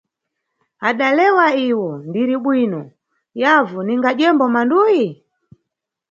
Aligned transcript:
Adalewa 0.87 1.47
iwo, 1.69 1.89
ndiribwino, 2.07 2.81
avu, 3.55 3.79
ningadyembo 3.83 4.45
manduyi? 4.53 5.07